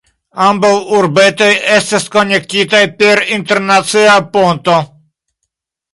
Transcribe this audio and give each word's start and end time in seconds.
Ambaŭ 0.43 0.71
urbetoj 0.99 1.49
estas 1.75 2.09
konektitaj 2.17 2.81
per 3.03 3.21
internacia 3.39 4.17
ponto. 4.39 4.79